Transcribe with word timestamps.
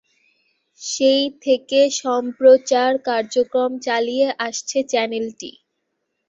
সেই 0.81 1.23
থেকে 1.41 1.79
সম্প্রচার 2.01 2.89
কার্যক্রম 3.07 3.71
চালিয়ে 3.79 4.27
আসছে 4.47 4.77
চ্যানেলটি। 4.91 5.51